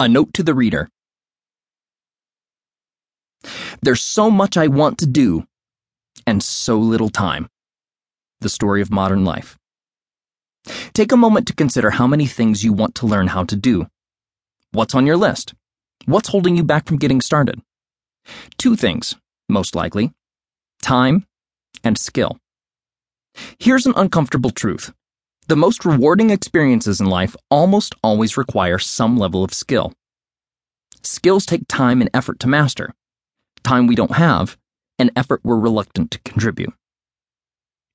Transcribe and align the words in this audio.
A 0.00 0.08
note 0.08 0.32
to 0.34 0.42
the 0.42 0.54
reader. 0.54 0.88
There's 3.82 4.02
so 4.02 4.30
much 4.30 4.56
I 4.56 4.68
want 4.68 4.98
to 4.98 5.06
do, 5.06 5.46
and 6.26 6.42
so 6.42 6.78
little 6.78 7.08
time. 7.08 7.48
The 8.40 8.48
story 8.48 8.80
of 8.80 8.90
modern 8.90 9.24
life. 9.24 9.58
Take 10.92 11.12
a 11.12 11.16
moment 11.16 11.46
to 11.48 11.54
consider 11.54 11.90
how 11.90 12.06
many 12.06 12.26
things 12.26 12.62
you 12.62 12.72
want 12.72 12.94
to 12.96 13.06
learn 13.06 13.28
how 13.28 13.44
to 13.44 13.56
do. 13.56 13.86
What's 14.72 14.94
on 14.94 15.06
your 15.06 15.16
list? 15.16 15.54
What's 16.06 16.28
holding 16.28 16.56
you 16.56 16.62
back 16.62 16.86
from 16.86 16.98
getting 16.98 17.20
started? 17.20 17.60
Two 18.56 18.76
things, 18.76 19.16
most 19.48 19.74
likely 19.74 20.12
time 20.80 21.26
and 21.84 21.98
skill. 21.98 22.38
Here's 23.58 23.86
an 23.86 23.94
uncomfortable 23.96 24.50
truth 24.50 24.92
the 25.48 25.56
most 25.56 25.86
rewarding 25.86 26.28
experiences 26.28 27.00
in 27.00 27.06
life 27.06 27.34
almost 27.50 27.94
always 28.02 28.36
require 28.36 28.78
some 28.78 29.16
level 29.16 29.42
of 29.42 29.54
skill. 29.54 29.94
Skills 31.02 31.46
take 31.46 31.66
time 31.68 32.02
and 32.02 32.10
effort 32.12 32.38
to 32.40 32.48
master, 32.48 32.92
time 33.64 33.86
we 33.86 33.94
don't 33.94 34.16
have, 34.16 34.58
and 34.98 35.10
effort 35.16 35.40
we're 35.42 35.58
reluctant 35.58 36.10
to 36.10 36.18
contribute. 36.20 36.72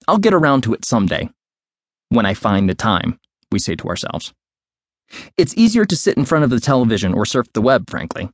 I'll 0.07 0.17
get 0.17 0.33
around 0.33 0.63
to 0.63 0.73
it 0.73 0.83
someday. 0.83 1.29
When 2.09 2.25
I 2.25 2.33
find 2.33 2.67
the 2.67 2.75
time, 2.75 3.19
we 3.51 3.59
say 3.59 3.75
to 3.75 3.87
ourselves. 3.87 4.33
It's 5.37 5.55
easier 5.55 5.85
to 5.85 5.95
sit 5.95 6.17
in 6.17 6.25
front 6.25 6.43
of 6.43 6.49
the 6.49 6.59
television 6.59 7.13
or 7.13 7.25
surf 7.25 7.47
the 7.53 7.61
web, 7.61 7.87
frankly. 7.87 8.29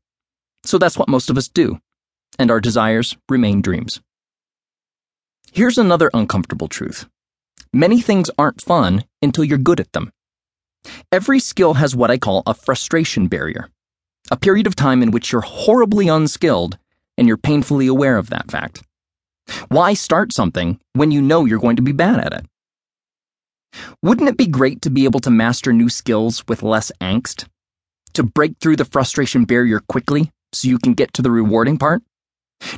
So 0.63 0.77
that's 0.77 0.97
what 0.97 1.09
most 1.09 1.29
of 1.29 1.37
us 1.37 1.49
do, 1.49 1.79
and 2.37 2.49
our 2.49 2.61
desires 2.61 3.17
remain 3.27 3.61
dreams. 3.61 3.99
Here's 5.51 5.77
another 5.77 6.09
uncomfortable 6.13 6.69
truth 6.69 7.05
many 7.73 8.01
things 8.01 8.29
aren't 8.37 8.61
fun 8.61 9.03
until 9.21 9.43
you're 9.43 9.57
good 9.57 9.79
at 9.79 9.91
them. 9.93 10.11
Every 11.11 11.39
skill 11.39 11.75
has 11.75 11.95
what 11.95 12.11
I 12.11 12.17
call 12.17 12.43
a 12.45 12.53
frustration 12.53 13.27
barrier, 13.27 13.69
a 14.31 14.37
period 14.37 14.67
of 14.67 14.75
time 14.75 15.03
in 15.03 15.11
which 15.11 15.31
you're 15.31 15.41
horribly 15.41 16.07
unskilled 16.07 16.77
and 17.17 17.27
you're 17.27 17.37
painfully 17.37 17.87
aware 17.87 18.17
of 18.17 18.29
that 18.29 18.49
fact. 18.49 18.83
Why 19.67 19.93
start 19.93 20.31
something 20.31 20.79
when 20.93 21.11
you 21.11 21.21
know 21.21 21.45
you're 21.45 21.59
going 21.59 21.75
to 21.75 21.81
be 21.81 21.91
bad 21.91 22.19
at 22.19 22.33
it? 22.33 22.45
Wouldn't 24.01 24.29
it 24.29 24.37
be 24.37 24.47
great 24.47 24.81
to 24.83 24.89
be 24.89 25.03
able 25.03 25.19
to 25.21 25.29
master 25.29 25.73
new 25.73 25.89
skills 25.89 26.43
with 26.47 26.63
less 26.63 26.91
angst? 27.01 27.47
To 28.13 28.23
break 28.23 28.57
through 28.59 28.77
the 28.77 28.85
frustration 28.85 29.45
barrier 29.45 29.79
quickly 29.79 30.31
so 30.53 30.67
you 30.67 30.79
can 30.79 30.93
get 30.93 31.13
to 31.13 31.21
the 31.21 31.31
rewarding 31.31 31.77
part? 31.77 32.01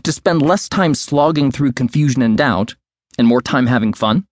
To 0.03 0.11
spend 0.11 0.42
less 0.42 0.67
time 0.67 0.94
slogging 0.94 1.52
through 1.52 1.72
confusion 1.73 2.22
and 2.22 2.38
doubt 2.38 2.76
and 3.17 3.28
more 3.28 3.42
time 3.42 3.67
having 3.67 3.94
fun? 3.94 4.26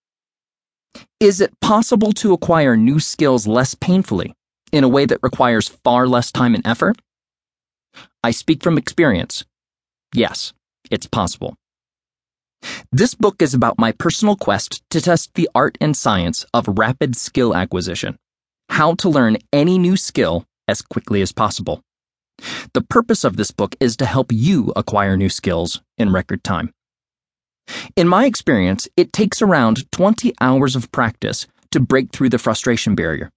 Is 1.19 1.41
it 1.41 1.59
possible 1.59 2.13
to 2.13 2.33
acquire 2.33 2.77
new 2.77 2.99
skills 2.99 3.45
less 3.45 3.75
painfully 3.75 4.33
in 4.71 4.83
a 4.83 4.89
way 4.89 5.05
that 5.05 5.19
requires 5.21 5.67
far 5.67 6.07
less 6.07 6.31
time 6.31 6.55
and 6.55 6.65
effort? 6.65 7.01
I 8.23 8.31
speak 8.31 8.63
from 8.63 8.77
experience. 8.77 9.43
Yes, 10.13 10.53
it's 10.89 11.07
possible. 11.07 11.55
This 12.91 13.15
book 13.15 13.41
is 13.41 13.53
about 13.53 13.79
my 13.79 13.91
personal 13.91 14.35
quest 14.35 14.81
to 14.89 15.01
test 15.01 15.33
the 15.35 15.49
art 15.55 15.77
and 15.79 15.95
science 15.95 16.45
of 16.53 16.77
rapid 16.77 17.15
skill 17.15 17.55
acquisition, 17.55 18.17
how 18.69 18.95
to 18.95 19.09
learn 19.09 19.37
any 19.53 19.77
new 19.77 19.95
skill 19.95 20.45
as 20.67 20.81
quickly 20.81 21.21
as 21.21 21.31
possible. 21.31 21.81
The 22.73 22.81
purpose 22.81 23.23
of 23.23 23.37
this 23.37 23.51
book 23.51 23.75
is 23.79 23.97
to 23.97 24.05
help 24.05 24.31
you 24.31 24.71
acquire 24.75 25.17
new 25.17 25.29
skills 25.29 25.81
in 25.97 26.11
record 26.11 26.43
time. 26.43 26.71
In 27.95 28.07
my 28.07 28.25
experience, 28.25 28.87
it 28.97 29.13
takes 29.13 29.41
around 29.41 29.91
20 29.91 30.33
hours 30.41 30.75
of 30.75 30.91
practice 30.91 31.47
to 31.71 31.79
break 31.79 32.11
through 32.11 32.29
the 32.29 32.37
frustration 32.37 32.95
barrier, 32.95 33.31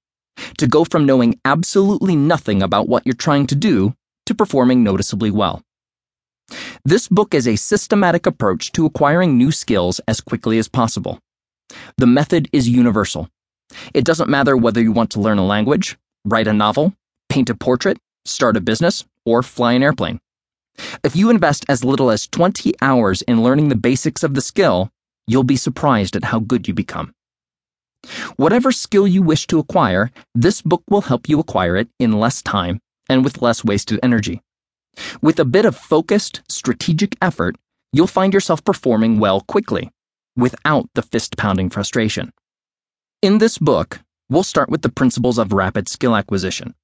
to 0.58 0.66
go 0.66 0.84
from 0.84 1.04
knowing 1.04 1.38
absolutely 1.44 2.16
nothing 2.16 2.62
about 2.62 2.88
what 2.88 3.06
you're 3.06 3.14
trying 3.14 3.46
to 3.48 3.54
do 3.54 3.94
to 4.26 4.34
performing 4.34 4.82
noticeably 4.82 5.30
well. 5.30 5.62
This 6.84 7.08
book 7.08 7.34
is 7.34 7.46
a 7.46 7.56
systematic 7.56 8.26
approach 8.26 8.72
to 8.72 8.86
acquiring 8.86 9.36
new 9.36 9.52
skills 9.52 10.00
as 10.08 10.20
quickly 10.20 10.58
as 10.58 10.68
possible. 10.68 11.18
The 11.96 12.06
method 12.06 12.48
is 12.52 12.68
universal. 12.68 13.28
It 13.94 14.04
doesn't 14.04 14.28
matter 14.28 14.56
whether 14.56 14.80
you 14.80 14.92
want 14.92 15.10
to 15.12 15.20
learn 15.20 15.38
a 15.38 15.46
language, 15.46 15.96
write 16.24 16.46
a 16.46 16.52
novel, 16.52 16.94
paint 17.28 17.48
a 17.50 17.54
portrait, 17.54 17.98
start 18.24 18.56
a 18.56 18.60
business, 18.60 19.04
or 19.24 19.42
fly 19.42 19.72
an 19.72 19.82
airplane. 19.82 20.20
If 21.04 21.16
you 21.16 21.30
invest 21.30 21.64
as 21.68 21.84
little 21.84 22.10
as 22.10 22.28
20 22.28 22.74
hours 22.80 23.22
in 23.22 23.42
learning 23.42 23.68
the 23.68 23.76
basics 23.76 24.22
of 24.22 24.34
the 24.34 24.40
skill, 24.40 24.90
you'll 25.26 25.42
be 25.42 25.56
surprised 25.56 26.16
at 26.16 26.24
how 26.24 26.38
good 26.38 26.68
you 26.68 26.74
become. 26.74 27.14
Whatever 28.36 28.72
skill 28.72 29.06
you 29.06 29.22
wish 29.22 29.46
to 29.48 29.58
acquire, 29.58 30.10
this 30.34 30.62
book 30.62 30.82
will 30.88 31.02
help 31.02 31.28
you 31.28 31.38
acquire 31.38 31.76
it 31.76 31.88
in 31.98 32.18
less 32.18 32.42
time 32.42 32.80
and 33.08 33.24
with 33.24 33.42
less 33.42 33.64
wasted 33.64 34.00
energy. 34.02 34.42
With 35.20 35.38
a 35.38 35.44
bit 35.44 35.64
of 35.64 35.76
focused, 35.76 36.42
strategic 36.48 37.16
effort, 37.22 37.56
you'll 37.92 38.06
find 38.06 38.34
yourself 38.34 38.64
performing 38.64 39.18
well 39.18 39.40
quickly, 39.40 39.90
without 40.36 40.88
the 40.94 41.02
fist 41.02 41.36
pounding 41.36 41.70
frustration. 41.70 42.32
In 43.22 43.38
this 43.38 43.58
book, 43.58 44.00
we'll 44.28 44.42
start 44.42 44.68
with 44.68 44.82
the 44.82 44.88
principles 44.88 45.38
of 45.38 45.52
rapid 45.52 45.88
skill 45.88 46.16
acquisition 46.16 46.74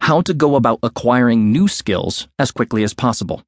how 0.00 0.20
to 0.22 0.34
go 0.34 0.56
about 0.56 0.78
acquiring 0.82 1.52
new 1.52 1.68
skills 1.68 2.28
as 2.38 2.50
quickly 2.50 2.82
as 2.82 2.94
possible. 2.94 3.42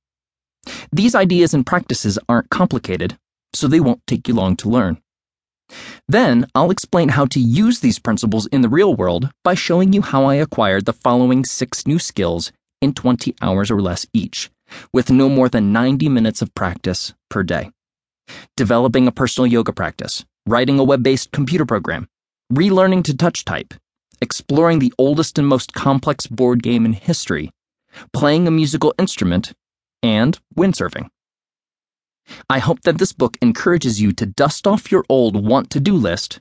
These 0.92 1.14
ideas 1.14 1.54
and 1.54 1.64
practices 1.64 2.18
aren't 2.28 2.50
complicated, 2.50 3.18
so 3.54 3.66
they 3.66 3.80
won't 3.80 4.06
take 4.06 4.28
you 4.28 4.34
long 4.34 4.56
to 4.56 4.68
learn. 4.68 5.00
Then, 6.08 6.46
I'll 6.54 6.70
explain 6.70 7.10
how 7.10 7.26
to 7.26 7.40
use 7.40 7.80
these 7.80 7.98
principles 7.98 8.46
in 8.46 8.62
the 8.62 8.68
real 8.68 8.94
world 8.94 9.30
by 9.44 9.54
showing 9.54 9.92
you 9.92 10.02
how 10.02 10.24
I 10.24 10.36
acquired 10.36 10.86
the 10.86 10.92
following 10.92 11.44
six 11.44 11.86
new 11.86 11.98
skills 11.98 12.52
in 12.80 12.94
20 12.94 13.34
hours 13.42 13.70
or 13.70 13.80
less 13.80 14.06
each, 14.12 14.50
with 14.92 15.10
no 15.10 15.28
more 15.28 15.48
than 15.48 15.72
90 15.72 16.08
minutes 16.08 16.40
of 16.40 16.54
practice 16.54 17.12
per 17.28 17.42
day. 17.42 17.70
Developing 18.56 19.06
a 19.06 19.12
personal 19.12 19.46
yoga 19.46 19.72
practice, 19.72 20.24
writing 20.46 20.78
a 20.78 20.84
web 20.84 21.02
based 21.02 21.32
computer 21.32 21.66
program, 21.66 22.08
relearning 22.52 23.04
to 23.04 23.16
touch 23.16 23.44
type, 23.44 23.74
exploring 24.20 24.78
the 24.78 24.92
oldest 24.98 25.38
and 25.38 25.46
most 25.46 25.72
complex 25.72 26.26
board 26.26 26.62
game 26.62 26.84
in 26.84 26.92
history, 26.92 27.50
playing 28.12 28.46
a 28.46 28.50
musical 28.50 28.94
instrument, 28.98 29.52
and 30.02 30.38
windsurfing. 30.56 31.08
I 32.48 32.58
hope 32.58 32.82
that 32.82 32.98
this 32.98 33.12
book 33.12 33.36
encourages 33.40 34.00
you 34.00 34.12
to 34.12 34.26
dust 34.26 34.66
off 34.66 34.92
your 34.92 35.04
old 35.08 35.46
want 35.46 35.70
to 35.70 35.80
do 35.80 35.94
list, 35.94 36.40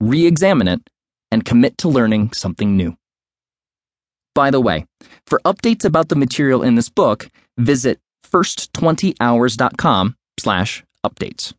re 0.00 0.26
examine 0.26 0.68
it, 0.68 0.90
and 1.30 1.44
commit 1.44 1.78
to 1.78 1.88
learning 1.88 2.32
something 2.32 2.76
new. 2.76 2.96
By 4.34 4.50
the 4.50 4.60
way, 4.60 4.86
for 5.26 5.40
updates 5.44 5.84
about 5.84 6.08
the 6.08 6.16
material 6.16 6.62
in 6.62 6.74
this 6.74 6.88
book, 6.88 7.28
visit 7.56 8.00
first20hours.com 8.24 10.16
slash 10.38 10.84
updates. 11.04 11.54